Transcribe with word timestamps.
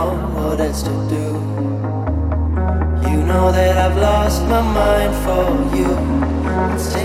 know 0.00 0.14
what 0.34 0.60
else 0.60 0.82
to 0.82 0.94
do. 1.08 1.26
You 3.10 3.18
know 3.30 3.52
that 3.52 3.76
I've 3.76 3.96
lost 3.96 4.42
my 4.44 4.62
mind 4.78 5.14
for 5.24 5.46
you. 5.76 5.90
It's 6.74 6.99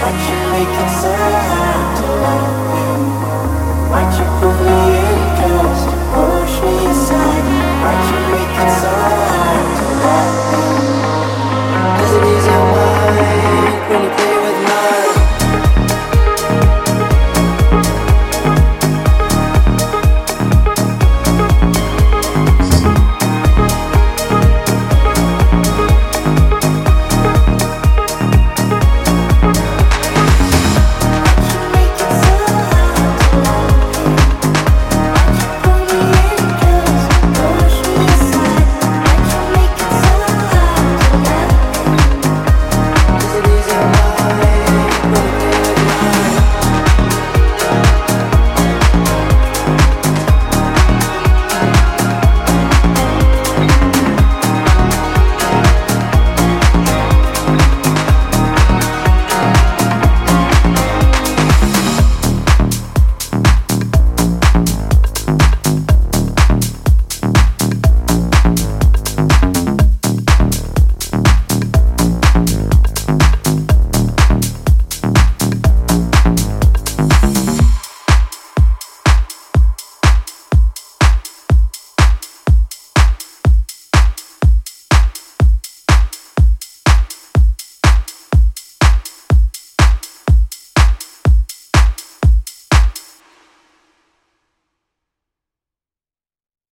Why 0.00 0.12
can't 0.12 0.52
make 0.52 0.76
it 0.82 0.90
so 1.02 1.12
hard 1.12 1.96
to 1.98 2.06
love 2.24 2.48
you? 2.78 3.90
Why'd 3.90 4.12
believe? 4.40 4.99